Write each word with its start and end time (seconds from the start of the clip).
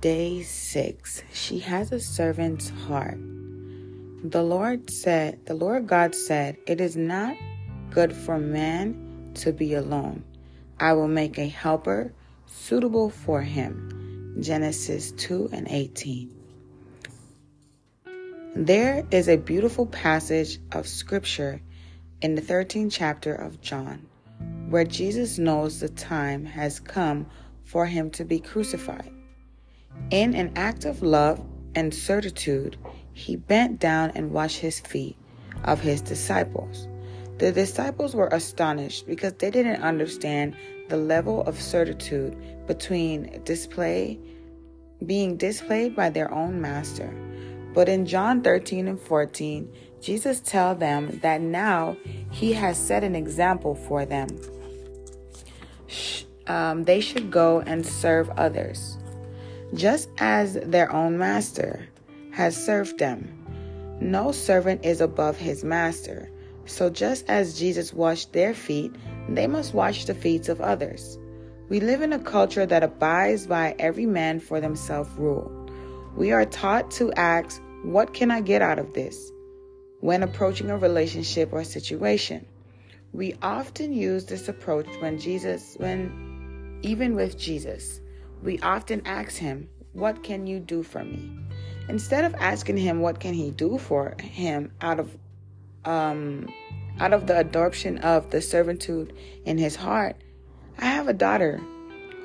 Day 0.00 0.42
6. 0.42 1.24
She 1.32 1.58
has 1.58 1.90
a 1.90 1.98
servant's 1.98 2.68
heart. 2.68 3.18
The 4.22 4.44
Lord 4.44 4.90
said, 4.90 5.44
the 5.46 5.54
Lord 5.54 5.88
God 5.88 6.14
said, 6.14 6.56
It 6.68 6.80
is 6.80 6.96
not 6.96 7.36
good 7.90 8.12
for 8.12 8.38
man 8.38 9.32
to 9.34 9.52
be 9.52 9.74
alone. 9.74 10.22
I 10.78 10.92
will 10.92 11.08
make 11.08 11.36
a 11.36 11.48
helper 11.48 12.12
suitable 12.46 13.10
for 13.10 13.42
him. 13.42 14.36
Genesis 14.40 15.10
2 15.12 15.48
and 15.52 15.66
18. 15.68 16.32
There 18.54 19.04
is 19.10 19.28
a 19.28 19.36
beautiful 19.36 19.86
passage 19.86 20.60
of 20.70 20.86
scripture 20.86 21.60
in 22.22 22.36
the 22.36 22.42
13th 22.42 22.92
chapter 22.92 23.34
of 23.34 23.60
John 23.60 24.06
where 24.68 24.84
Jesus 24.84 25.38
knows 25.38 25.80
the 25.80 25.88
time 25.88 26.44
has 26.44 26.78
come 26.78 27.26
for 27.64 27.84
him 27.84 28.10
to 28.10 28.24
be 28.24 28.38
crucified. 28.38 29.10
In 30.10 30.34
an 30.34 30.52
act 30.56 30.84
of 30.84 31.02
love 31.02 31.44
and 31.74 31.92
certitude, 31.92 32.76
he 33.12 33.36
bent 33.36 33.78
down 33.78 34.12
and 34.14 34.32
washed 34.32 34.58
his 34.58 34.80
feet 34.80 35.16
of 35.64 35.80
his 35.80 36.00
disciples. 36.00 36.88
The 37.38 37.52
disciples 37.52 38.14
were 38.14 38.28
astonished 38.28 39.06
because 39.06 39.34
they 39.34 39.50
didn't 39.50 39.82
understand 39.82 40.56
the 40.88 40.96
level 40.96 41.42
of 41.42 41.60
certitude 41.60 42.36
between 42.66 43.42
display 43.44 44.18
being 45.06 45.36
displayed 45.36 45.94
by 45.94 46.10
their 46.10 46.32
own 46.32 46.60
master. 46.60 47.14
But 47.74 47.88
in 47.88 48.06
John 48.06 48.42
13 48.42 48.88
and 48.88 49.00
14, 49.00 49.70
Jesus 50.00 50.40
tells 50.40 50.78
them 50.78 51.20
that 51.22 51.40
now 51.40 51.96
he 52.30 52.52
has 52.54 52.78
set 52.78 53.04
an 53.04 53.14
example 53.14 53.74
for 53.74 54.04
them. 54.04 54.28
Um, 56.46 56.84
they 56.84 57.00
should 57.00 57.30
go 57.30 57.60
and 57.60 57.86
serve 57.86 58.30
others, 58.30 58.97
just 59.74 60.08
as 60.18 60.54
their 60.54 60.92
own 60.92 61.18
master 61.18 61.88
has 62.32 62.56
served 62.56 62.98
them. 62.98 63.34
No 64.00 64.32
servant 64.32 64.84
is 64.84 65.00
above 65.00 65.36
his 65.36 65.64
master. 65.64 66.30
So 66.66 66.90
just 66.90 67.28
as 67.28 67.58
Jesus 67.58 67.92
washed 67.92 68.32
their 68.32 68.54
feet, 68.54 68.94
they 69.28 69.46
must 69.46 69.74
wash 69.74 70.04
the 70.04 70.14
feet 70.14 70.48
of 70.48 70.60
others. 70.60 71.18
We 71.68 71.80
live 71.80 72.02
in 72.02 72.12
a 72.12 72.18
culture 72.18 72.66
that 72.66 72.82
abides 72.82 73.46
by 73.46 73.74
every 73.78 74.06
man 74.06 74.40
for 74.40 74.60
themselves 74.60 75.10
rule. 75.16 75.50
We 76.16 76.32
are 76.32 76.44
taught 76.44 76.90
to 76.92 77.12
ask, 77.12 77.60
What 77.82 78.14
can 78.14 78.30
I 78.30 78.40
get 78.40 78.62
out 78.62 78.78
of 78.78 78.94
this? 78.94 79.30
when 80.00 80.22
approaching 80.22 80.70
a 80.70 80.76
relationship 80.76 81.52
or 81.52 81.64
situation. 81.64 82.46
We 83.12 83.34
often 83.42 83.92
use 83.92 84.26
this 84.26 84.48
approach 84.48 84.86
when 85.00 85.18
Jesus, 85.18 85.74
when 85.78 86.78
even 86.82 87.14
with 87.14 87.38
Jesus, 87.38 88.00
we 88.42 88.58
often 88.60 89.02
ask 89.04 89.36
him, 89.36 89.68
What 89.92 90.22
can 90.22 90.46
you 90.46 90.60
do 90.60 90.82
for 90.82 91.04
me? 91.04 91.38
Instead 91.88 92.24
of 92.24 92.34
asking 92.34 92.76
him 92.76 93.00
what 93.00 93.18
can 93.18 93.32
he 93.32 93.50
do 93.50 93.78
for 93.78 94.14
him 94.20 94.72
out 94.80 95.00
of 95.00 95.16
um 95.84 96.48
out 97.00 97.12
of 97.12 97.26
the 97.26 97.38
adoption 97.38 97.98
of 97.98 98.30
the 98.30 98.42
servitude 98.42 99.14
in 99.44 99.56
his 99.56 99.76
heart, 99.76 100.16
I 100.78 100.86
have 100.86 101.08
a 101.08 101.12
daughter 101.12 101.60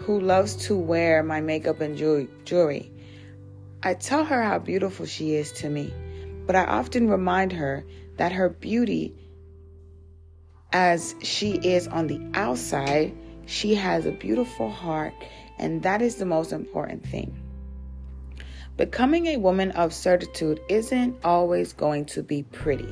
who 0.00 0.20
loves 0.20 0.56
to 0.66 0.76
wear 0.76 1.22
my 1.22 1.40
makeup 1.40 1.80
and 1.80 1.96
jewelry. 1.96 2.90
I 3.82 3.94
tell 3.94 4.24
her 4.24 4.42
how 4.42 4.58
beautiful 4.58 5.06
she 5.06 5.34
is 5.34 5.52
to 5.52 5.68
me, 5.68 5.92
but 6.46 6.56
I 6.56 6.64
often 6.64 7.08
remind 7.08 7.52
her 7.52 7.84
that 8.16 8.32
her 8.32 8.48
beauty, 8.48 9.14
as 10.72 11.14
she 11.22 11.52
is 11.52 11.86
on 11.86 12.06
the 12.06 12.20
outside, 12.34 13.14
she 13.46 13.74
has 13.74 14.06
a 14.06 14.12
beautiful 14.12 14.70
heart, 14.70 15.14
and 15.58 15.82
that 15.82 16.02
is 16.02 16.16
the 16.16 16.26
most 16.26 16.52
important 16.52 17.06
thing. 17.06 17.36
Becoming 18.76 19.26
a 19.26 19.36
woman 19.36 19.70
of 19.72 19.92
certitude 19.92 20.60
isn't 20.68 21.24
always 21.24 21.72
going 21.72 22.06
to 22.06 22.22
be 22.22 22.42
pretty. 22.42 22.88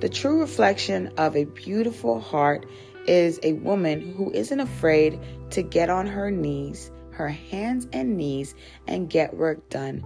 The 0.00 0.08
true 0.08 0.40
reflection 0.40 1.12
of 1.18 1.36
a 1.36 1.44
beautiful 1.44 2.20
heart 2.20 2.66
is 3.06 3.40
a 3.42 3.54
woman 3.54 4.12
who 4.12 4.30
isn't 4.30 4.60
afraid 4.60 5.18
to 5.50 5.62
get 5.62 5.90
on 5.90 6.06
her 6.06 6.30
knees, 6.30 6.92
her 7.10 7.28
hands 7.28 7.88
and 7.92 8.16
knees, 8.16 8.54
and 8.86 9.10
get 9.10 9.34
work 9.36 9.68
done 9.70 10.04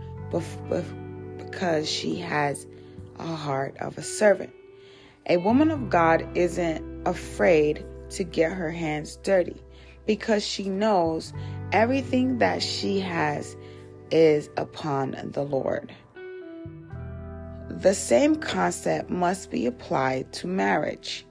because 1.37 1.91
she 1.91 2.17
has 2.17 2.67
a 3.19 3.27
heart 3.27 3.77
of 3.81 3.99
a 3.99 4.03
servant. 4.03 4.55
A 5.27 5.37
woman 5.37 5.71
of 5.71 5.91
God 5.91 6.27
isn't 6.37 7.07
afraid 7.07 7.85
to 8.11 8.25
get 8.25 8.53
her 8.53 8.71
hands 8.71 9.17
dirty 9.23 9.61
because 10.07 10.45
she 10.45 10.69
knows 10.69 11.33
everything 11.73 12.39
that 12.39 12.63
she 12.63 13.01
has 13.01 13.57
is 14.11 14.51
upon 14.57 15.17
the 15.33 15.43
Lord. 15.43 15.95
The 17.69 17.95
same 17.95 18.37
concept 18.37 19.11
must 19.11 19.51
be 19.51 19.67
applied 19.67 20.33
to 20.35 20.47
marriage. 20.47 21.27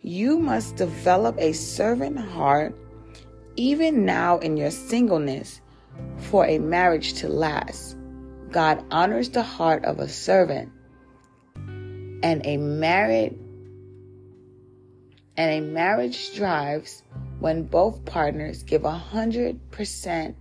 You 0.00 0.38
must 0.38 0.76
develop 0.76 1.36
a 1.38 1.52
servant 1.52 2.18
heart 2.18 2.76
even 3.56 4.04
now 4.04 4.38
in 4.38 4.56
your 4.56 4.70
singleness 4.70 5.60
for 6.16 6.46
a 6.46 6.58
marriage 6.58 7.14
to 7.14 7.28
last. 7.28 7.96
God 8.50 8.84
honors 8.90 9.30
the 9.30 9.42
heart 9.42 9.84
of 9.84 9.98
a 9.98 10.08
servant 10.08 10.72
and 12.22 12.44
a 12.44 12.56
married 12.56 13.38
and 15.36 15.50
a 15.50 15.60
marriage 15.60 16.30
thrives 16.30 17.02
when 17.42 17.64
both 17.64 18.04
partners 18.04 18.62
give 18.62 18.84
a 18.84 18.90
hundred 18.90 19.70
percent 19.70 20.36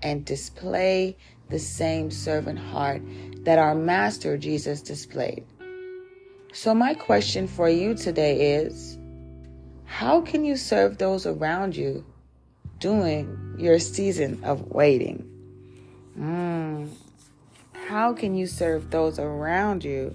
and 0.00 0.24
display 0.24 1.16
the 1.50 1.58
same 1.58 2.10
servant 2.10 2.58
heart 2.58 3.02
that 3.44 3.58
our 3.58 3.74
master 3.74 4.38
Jesus 4.38 4.80
displayed. 4.80 5.44
So 6.52 6.74
my 6.74 6.94
question 6.94 7.46
for 7.46 7.68
you 7.68 7.94
today 7.94 8.54
is 8.54 8.96
how 9.84 10.20
can 10.22 10.44
you 10.44 10.56
serve 10.56 10.98
those 10.98 11.26
around 11.26 11.76
you 11.76 12.04
during 12.78 13.56
your 13.58 13.78
season 13.78 14.42
of 14.44 14.70
waiting? 14.70 15.28
Mm. 16.18 16.88
How 17.88 18.14
can 18.14 18.34
you 18.34 18.46
serve 18.46 18.90
those 18.90 19.18
around 19.18 19.84
you 19.84 20.14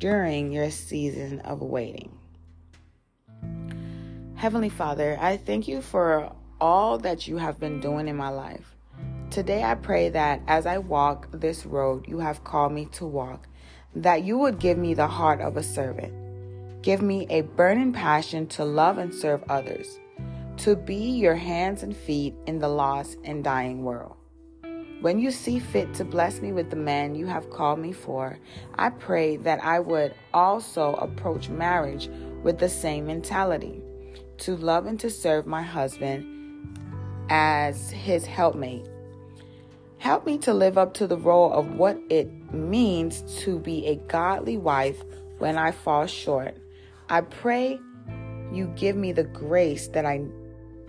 during 0.00 0.50
your 0.50 0.70
season 0.70 1.40
of 1.40 1.60
waiting. 1.60 2.10
Heavenly 4.40 4.70
Father, 4.70 5.18
I 5.20 5.36
thank 5.36 5.68
you 5.68 5.82
for 5.82 6.32
all 6.62 6.96
that 6.96 7.28
you 7.28 7.36
have 7.36 7.60
been 7.60 7.78
doing 7.78 8.08
in 8.08 8.16
my 8.16 8.30
life. 8.30 8.74
Today 9.28 9.62
I 9.62 9.74
pray 9.74 10.08
that 10.08 10.40
as 10.48 10.64
I 10.64 10.78
walk 10.78 11.28
this 11.30 11.66
road 11.66 12.08
you 12.08 12.20
have 12.20 12.42
called 12.42 12.72
me 12.72 12.86
to 12.92 13.04
walk, 13.04 13.48
that 13.94 14.24
you 14.24 14.38
would 14.38 14.58
give 14.58 14.78
me 14.78 14.94
the 14.94 15.06
heart 15.06 15.42
of 15.42 15.58
a 15.58 15.62
servant. 15.62 16.14
Give 16.80 17.02
me 17.02 17.26
a 17.28 17.42
burning 17.42 17.92
passion 17.92 18.46
to 18.46 18.64
love 18.64 18.96
and 18.96 19.14
serve 19.14 19.44
others, 19.50 20.00
to 20.56 20.74
be 20.74 20.94
your 20.94 21.36
hands 21.36 21.82
and 21.82 21.94
feet 21.94 22.34
in 22.46 22.60
the 22.60 22.68
lost 22.68 23.18
and 23.24 23.44
dying 23.44 23.84
world. 23.84 24.16
When 25.02 25.18
you 25.18 25.32
see 25.32 25.58
fit 25.58 25.92
to 25.96 26.04
bless 26.06 26.40
me 26.40 26.52
with 26.52 26.70
the 26.70 26.76
man 26.76 27.14
you 27.14 27.26
have 27.26 27.50
called 27.50 27.78
me 27.78 27.92
for, 27.92 28.38
I 28.76 28.88
pray 28.88 29.36
that 29.36 29.62
I 29.62 29.80
would 29.80 30.14
also 30.32 30.94
approach 30.94 31.50
marriage 31.50 32.08
with 32.42 32.58
the 32.58 32.70
same 32.70 33.06
mentality 33.06 33.82
to 34.40 34.56
love 34.56 34.86
and 34.86 34.98
to 35.00 35.10
serve 35.10 35.46
my 35.46 35.62
husband 35.62 36.26
as 37.28 37.90
his 37.90 38.26
helpmate. 38.26 38.86
Help 39.98 40.26
me 40.26 40.38
to 40.38 40.54
live 40.54 40.78
up 40.78 40.94
to 40.94 41.06
the 41.06 41.16
role 41.16 41.52
of 41.52 41.72
what 41.72 41.98
it 42.08 42.30
means 42.52 43.22
to 43.42 43.58
be 43.58 43.86
a 43.86 43.96
godly 43.96 44.56
wife 44.56 45.02
when 45.38 45.58
I 45.58 45.72
fall 45.72 46.06
short. 46.06 46.56
I 47.08 47.20
pray 47.20 47.78
you 48.52 48.66
give 48.76 48.96
me 48.96 49.12
the 49.12 49.24
grace 49.24 49.88
that 49.88 50.06
I 50.06 50.22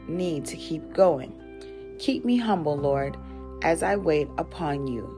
need 0.07 0.45
to 0.45 0.55
keep 0.55 0.93
going. 0.93 1.37
Keep 1.99 2.25
me 2.25 2.37
humble, 2.37 2.77
Lord 2.77 3.17
as 3.61 3.83
I 3.83 3.95
wait 3.95 4.27
upon 4.37 4.87
you. 4.87 5.17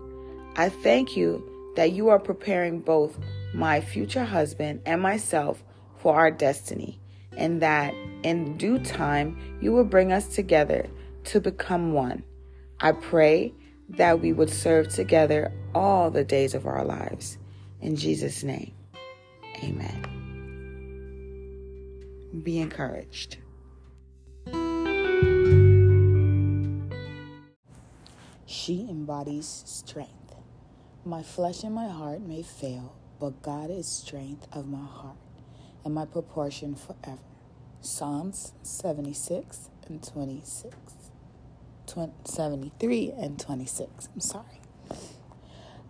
I 0.56 0.70
thank 0.70 1.16
you 1.18 1.44
that 1.76 1.92
you 1.92 2.10
are 2.10 2.20
preparing 2.20 2.80
both 2.80 3.18
my 3.54 3.82
future 3.82 4.24
husband 4.24 4.82
and 4.86 5.02
myself 5.02 5.64
for 5.98 6.16
our 6.16 6.32
destiny, 6.32 7.00
and 7.38 7.62
that 7.62 7.94
in 8.24 8.58
due 8.58 8.80
time 8.80 9.38
you 9.62 9.72
will 9.72 9.84
bring 9.84 10.12
us 10.12 10.28
together 10.28 10.88
to 11.26 11.40
become 11.40 11.94
one. 11.94 12.24
I 12.80 12.92
pray 12.94 13.54
that 13.90 14.22
we 14.22 14.34
would 14.34 14.50
serve 14.50 14.90
together 14.90 15.52
all 15.76 16.10
the 16.10 16.24
days 16.24 16.54
of 16.54 16.66
our 16.66 16.84
lives. 16.84 17.38
In 17.82 17.96
Jesus' 17.96 18.44
name, 18.44 18.74
amen. 19.64 20.10
Be 22.44 22.60
encouraged. 22.60 23.38
She 28.46 28.88
embodies 28.90 29.64
strength. 29.66 30.36
My 31.06 31.22
flesh 31.22 31.64
and 31.64 31.76
my 31.76 31.88
heart 31.88 32.22
may 32.22 32.44
fail, 32.44 32.96
but 33.20 33.42
God 33.42 33.70
is 33.70 33.88
strength 33.88 34.48
of 34.54 34.68
my 34.68 34.86
heart 34.86 35.18
and 35.84 35.94
my 35.94 36.06
proportion 36.06 36.76
forever. 36.76 37.20
Psalms 37.82 38.54
76 38.64 39.70
and 39.88 40.02
26. 40.04 40.76
73 42.26 43.14
and 43.18 43.40
26. 43.40 44.10
I'm 44.14 44.20
sorry. 44.20 44.62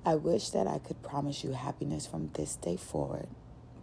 I 0.05 0.15
wish 0.15 0.49
that 0.49 0.67
I 0.67 0.79
could 0.79 1.01
promise 1.01 1.43
you 1.43 1.53
happiness 1.53 2.05
from 2.05 2.29
this 2.33 2.57
day 2.57 2.75
forward, 2.75 3.27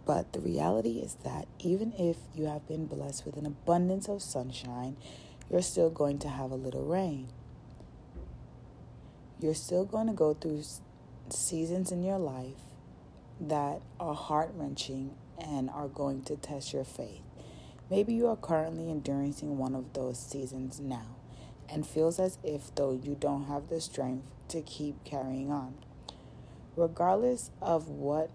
but 0.05 0.33
the 0.33 0.39
reality 0.39 0.99
is 0.99 1.15
that 1.23 1.47
even 1.57 1.93
if 1.93 2.17
you 2.35 2.45
have 2.45 2.67
been 2.67 2.85
blessed 2.85 3.25
with 3.25 3.37
an 3.37 3.45
abundance 3.47 4.07
of 4.07 4.21
sunshine, 4.21 4.97
you're 5.49 5.63
still 5.63 5.89
going 5.89 6.19
to 6.19 6.29
have 6.29 6.51
a 6.51 6.55
little 6.55 6.85
rain. 6.85 7.29
You're 9.39 9.55
still 9.55 9.85
going 9.85 10.07
to 10.07 10.13
go 10.13 10.35
through 10.35 10.63
seasons 11.29 11.91
in 11.91 12.03
your 12.03 12.19
life 12.19 12.61
that 13.39 13.81
are 13.99 14.13
heart 14.13 14.51
wrenching 14.53 15.15
and 15.41 15.69
are 15.69 15.87
going 15.87 16.21
to 16.23 16.35
test 16.35 16.73
your 16.73 16.85
faith. 16.85 17.21
Maybe 17.89 18.13
you 18.13 18.27
are 18.27 18.37
currently 18.37 18.89
enduring 18.89 19.33
one 19.57 19.75
of 19.75 19.93
those 19.93 20.19
seasons 20.19 20.79
now 20.79 21.17
and 21.69 21.85
feels 21.85 22.19
as 22.19 22.37
if 22.43 22.73
though 22.75 22.93
you 22.93 23.15
don't 23.19 23.45
have 23.45 23.69
the 23.69 23.81
strength 23.81 24.25
to 24.49 24.61
keep 24.61 25.03
carrying 25.03 25.51
on. 25.51 25.75
Regardless 26.75 27.51
of 27.61 27.89
what 27.89 28.29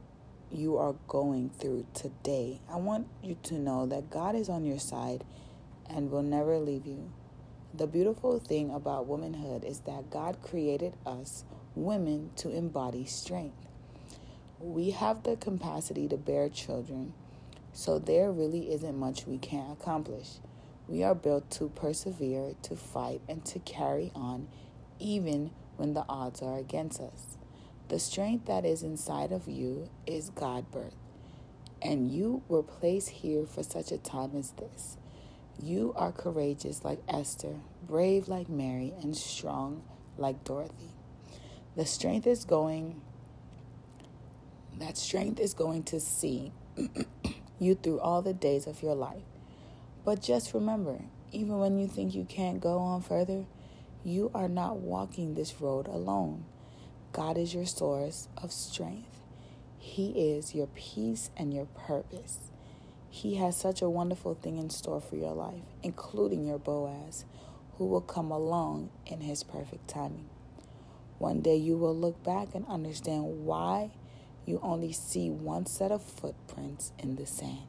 you 0.51 0.77
are 0.77 0.95
going 1.09 1.51
through 1.51 1.87
today, 1.95 2.61
I 2.71 2.77
want 2.77 3.09
you 3.23 3.37
to 3.45 3.55
know 3.55 3.87
that 3.87 4.11
God 4.11 4.35
is 4.35 4.49
on 4.49 4.65
your 4.65 4.79
side 4.79 5.25
and 5.89 6.11
will 6.11 6.23
never 6.23 6.59
leave 6.59 6.87
you. 6.87 7.13
The 7.75 7.87
beautiful 7.87 8.39
thing 8.39 8.71
about 8.71 9.07
womanhood 9.07 9.65
is 9.65 9.81
that 9.81 10.11
God 10.11 10.39
created 10.43 10.95
us 11.05 11.45
women 11.75 12.31
to 12.37 12.51
embody 12.51 13.05
strength. 13.05 13.66
We 14.59 14.91
have 14.91 15.23
the 15.23 15.37
capacity 15.37 16.09
to 16.09 16.17
bear 16.17 16.49
children, 16.49 17.13
so 17.75 17.99
there 17.99 18.33
really 18.33 18.73
isn't 18.73 18.97
much 18.97 19.27
we 19.27 19.37
can't 19.37 19.79
accomplish. 19.79 20.39
We 20.89 21.03
are 21.03 21.15
built 21.15 21.51
to 21.53 21.69
persevere, 21.69 22.55
to 22.63 22.75
fight, 22.77 23.21
and 23.29 23.45
to 23.47 23.59
carry 23.59 24.13
on 24.15 24.49
even 24.99 25.51
when 25.77 25.93
the 25.93 26.07
odds 26.09 26.41
are 26.41 26.59
against 26.59 27.01
us. 27.01 27.37
The 27.89 27.99
strength 27.99 28.47
that 28.47 28.65
is 28.65 28.83
inside 28.83 29.31
of 29.31 29.47
you 29.47 29.91
is 30.07 30.31
God 30.31 30.71
birth, 30.71 30.97
and 31.83 32.11
you 32.11 32.43
were 32.49 32.63
placed 32.63 33.11
here 33.11 33.45
for 33.45 33.63
such 33.63 33.93
a 33.93 33.99
time 33.99 34.35
as 34.35 34.53
this. 34.53 34.97
You 35.63 35.93
are 35.97 36.13
courageous 36.13 36.83
like 36.83 37.03
Esther, 37.09 37.57
brave 37.87 38.27
like 38.27 38.49
Mary, 38.49 38.95
and 39.03 39.15
strong 39.15 39.83
like 40.17 40.45
Dorothy. 40.45 40.95
The 41.77 41.85
strength 41.85 42.27
is 42.27 42.47
going, 42.47 43.03
that 44.79 44.97
strength 44.97 45.41
is 45.41 45.55
going 45.55 45.83
to 45.85 46.01
see 46.01 46.53
you 47.59 47.75
through 47.75 48.01
all 48.01 48.23
the 48.23 48.35
days 48.35 48.67
of 48.67 48.83
your 48.83 48.95
life. 48.95 49.23
But 50.05 50.23
just 50.23 50.55
remember, 50.55 51.01
even 51.33 51.59
when 51.59 51.79
you 51.79 51.89
think 51.89 52.15
you 52.15 52.25
can't 52.25 52.61
go 52.61 52.79
on 52.79 53.03
further, 53.03 53.45
you 54.05 54.31
are 54.35 54.49
not 54.49 54.79
walking 54.79 55.35
this 55.35 55.61
road 55.61 55.89
alone. 55.89 56.45
God 57.13 57.39
is 57.39 57.55
your 57.55 57.67
source 57.67 58.29
of 58.37 58.53
strength. 58.53 59.21
He 59.79 60.33
is 60.35 60.55
your 60.55 60.69
peace 60.69 61.31
and 61.37 61.53
your 61.53 61.67
purpose. 61.67 62.39
He 63.09 63.37
has 63.37 63.57
such 63.57 63.81
a 63.81 63.89
wonderful 63.89 64.35
thing 64.35 64.59
in 64.59 64.69
store 64.69 65.01
for 65.01 65.17
your 65.17 65.33
life, 65.33 65.63
including 65.83 66.47
your 66.47 66.59
Boaz, 66.59 67.25
who 67.79 67.87
will 67.87 68.01
come 68.01 68.31
along 68.31 68.91
in 69.07 69.23
his 69.23 69.43
perfect 69.43 69.89
timing. 69.89 70.29
One 71.19 71.41
day 71.41 71.57
you 71.57 71.77
will 71.77 71.97
look 71.97 72.23
back 72.23 72.55
and 72.55 72.67
understand 72.67 73.47
why 73.47 73.91
you 74.47 74.61
only 74.63 74.93
see 74.93 75.29
one 75.29 75.67
set 75.67 75.91
of 75.91 76.03
footprints 76.03 76.93
in 76.99 77.17
the 77.17 77.27
sand. 77.27 77.67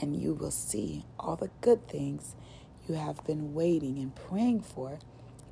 And 0.00 0.20
you 0.20 0.34
will 0.34 0.50
see 0.50 1.04
all 1.18 1.36
the 1.36 1.50
good 1.60 1.88
things 1.88 2.34
you 2.88 2.96
have 2.96 3.24
been 3.24 3.54
waiting 3.54 3.98
and 3.98 4.14
praying 4.14 4.62
for 4.62 4.98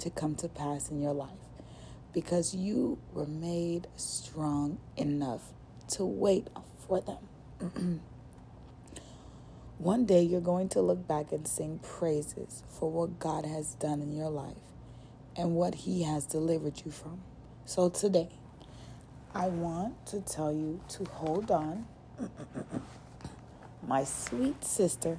to 0.00 0.10
come 0.10 0.34
to 0.36 0.48
pass 0.48 0.90
in 0.90 1.00
your 1.00 1.14
life. 1.14 1.30
Because 2.12 2.54
you 2.54 2.98
were 3.12 3.26
made 3.26 3.86
strong 3.96 4.78
enough 4.96 5.52
to 5.92 6.04
wait 6.04 6.48
for 6.86 7.00
them. 7.00 8.00
One 9.78 10.04
day 10.04 10.22
you're 10.22 10.40
going 10.40 10.68
to 10.70 10.80
look 10.80 11.06
back 11.06 11.32
and 11.32 11.46
sing 11.46 11.78
praises 11.82 12.64
for 12.68 12.90
what 12.90 13.18
God 13.18 13.46
has 13.46 13.74
done 13.76 14.02
in 14.02 14.12
your 14.12 14.28
life 14.30 14.56
and 15.36 15.54
what 15.54 15.74
He 15.74 16.02
has 16.02 16.26
delivered 16.26 16.82
you 16.84 16.90
from. 16.90 17.22
So 17.64 17.88
today, 17.88 18.28
I 19.34 19.48
want 19.48 20.06
to 20.06 20.20
tell 20.20 20.52
you 20.52 20.80
to 20.90 21.04
hold 21.04 21.50
on, 21.50 21.86
my 23.86 24.04
sweet 24.04 24.62
sister, 24.62 25.18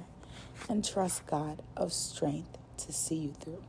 and 0.68 0.84
trust 0.84 1.26
God 1.26 1.62
of 1.76 1.92
strength 1.92 2.56
to 2.78 2.92
see 2.92 3.16
you 3.16 3.32
through. 3.32 3.62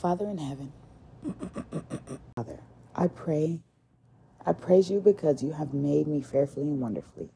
Father 0.00 0.28
in 0.28 0.38
heaven, 0.38 0.72
Father, 2.36 2.60
I 2.94 3.08
pray, 3.08 3.60
I 4.46 4.52
praise 4.52 4.90
you 4.90 5.00
because 5.00 5.42
you 5.42 5.52
have 5.52 5.74
made 5.74 6.06
me 6.06 6.22
fearfully 6.22 6.62
and 6.62 6.80
wonderfully. 6.80 7.30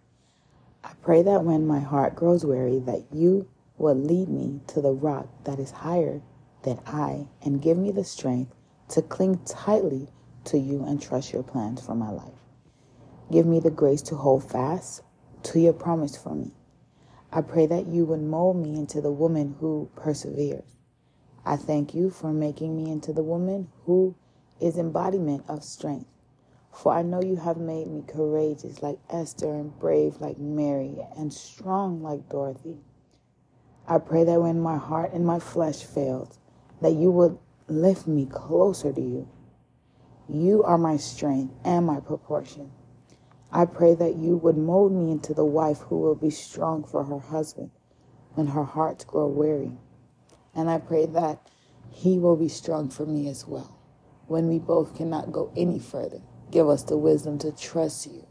I 0.85 0.93
pray 1.02 1.23
that 1.23 1.44
when 1.44 1.67
my 1.67 1.81
heart 1.81 2.14
grows 2.14 2.44
weary, 2.47 2.79
that 2.81 3.05
you 3.12 3.49
will 3.76 3.97
lead 3.97 4.29
me 4.29 4.61
to 4.69 4.81
the 4.81 4.93
rock 4.93 5.26
that 5.44 5.58
is 5.58 5.73
higher 5.73 6.23
than 6.64 6.81
I 6.87 7.28
and 7.43 7.62
give 7.62 7.78
me 7.78 7.93
the 7.93 8.05
strength 8.05 8.55
to 8.88 9.02
cling 9.02 9.40
tightly 9.46 10.08
to 10.44 10.58
you 10.58 10.84
and 10.84 11.00
trust 11.00 11.32
your 11.32 11.43
plans 11.43 11.84
for 11.84 11.94
my 11.94 12.11
life. 12.11 12.40
Give 13.31 13.46
me 13.46 13.61
the 13.61 13.70
grace 13.70 14.02
to 14.02 14.16
hold 14.16 14.50
fast 14.50 15.02
to 15.44 15.61
your 15.61 15.72
promise 15.72 16.16
for 16.16 16.34
me. 16.34 16.52
I 17.32 17.40
pray 17.40 17.66
that 17.66 17.87
you 17.87 18.05
would 18.05 18.22
mold 18.22 18.56
me 18.56 18.78
into 18.78 19.00
the 19.00 19.12
woman 19.12 19.56
who 19.61 19.90
perseveres. 19.96 20.76
I 21.44 21.56
thank 21.56 21.94
you 21.94 22.11
for 22.11 22.32
making 22.32 22.76
me 22.76 22.90
into 22.90 23.12
the 23.12 23.22
woman 23.22 23.69
who 23.84 24.14
is 24.61 24.78
embodiment 24.78 25.44
of 25.49 25.64
strength. 25.64 26.06
For 26.72 26.93
I 26.93 27.02
know 27.02 27.22
you 27.22 27.37
have 27.37 27.56
made 27.56 27.88
me 27.88 28.02
courageous 28.06 28.82
like 28.82 28.99
Esther 29.11 29.55
and 29.55 29.78
brave 29.78 30.20
like 30.20 30.38
Mary 30.38 30.99
and 31.16 31.32
strong 31.32 32.02
like 32.02 32.28
Dorothy. 32.28 32.78
I 33.87 33.99
pray 33.99 34.25
that 34.25 34.40
when 34.40 34.61
my 34.61 34.76
heart 34.76 35.12
and 35.12 35.26
my 35.26 35.38
flesh 35.38 35.84
fails, 35.84 36.38
that 36.85 36.93
you 36.93 37.11
would 37.11 37.39
lift 37.67 38.07
me 38.07 38.27
closer 38.27 38.93
to 38.93 39.01
you. 39.01 39.27
You 40.29 40.63
are 40.65 40.77
my 40.77 40.99
strength 40.99 41.55
and 41.65 41.87
my 41.87 41.99
proportion. 41.99 42.73
I 43.50 43.64
pray 43.64 43.95
that 43.95 44.17
you 44.17 44.37
would 44.37 44.59
mold 44.59 44.93
me 44.93 45.11
into 45.11 45.33
the 45.33 45.47
wife 45.47 45.79
who 45.79 45.99
will 45.99 46.14
be 46.14 46.29
strong 46.29 46.85
for 46.85 47.05
her 47.05 47.19
husband 47.19 47.71
when 48.35 48.49
her 48.49 48.64
hearts 48.64 49.07
grow 49.07 49.29
weary. 49.29 49.79
And 50.55 50.69
I 50.69 50.76
pray 50.76 51.07
that 51.07 51.49
he 51.91 52.19
will 52.19 52.37
be 52.37 52.50
strong 52.50 52.91
for 52.91 53.07
me 53.07 53.31
as 53.31 53.47
well 53.47 53.81
when 54.26 54.47
we 54.47 54.59
both 54.59 54.95
cannot 54.95 55.33
go 55.33 55.50
any 55.57 55.79
further. 55.79 56.21
Give 56.50 56.69
us 56.69 56.83
the 56.83 56.99
wisdom 56.99 57.38
to 57.38 57.50
trust 57.50 58.07
you. 58.09 58.26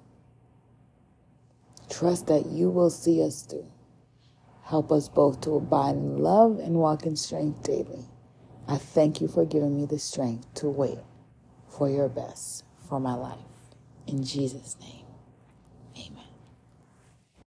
Trust 1.90 2.28
that 2.28 2.46
you 2.46 2.70
will 2.70 2.92
see 2.92 3.24
us 3.24 3.42
through. 3.42 3.72
Help 4.66 4.92
us 4.92 5.10
both 5.10 5.42
to 5.42 5.56
abide 5.56 5.96
in 5.96 6.20
love 6.20 6.60
and 6.60 6.76
walk 6.76 7.08
in 7.08 7.16
strength 7.16 7.64
daily. 7.64 8.06
I 8.68 8.78
thank 8.78 9.22
you 9.22 9.28
for 9.28 9.46
giving 9.46 9.78
me 9.78 9.86
the 9.86 10.00
strength 10.00 10.54
to 10.56 10.70
wait 10.70 11.00
for 11.70 11.90
your 11.90 12.10
best 12.10 12.66
for 12.90 13.00
my 13.00 13.16
life. 13.16 13.40
In 14.08 14.24
Jesus' 14.24 14.78
name. 14.82 15.03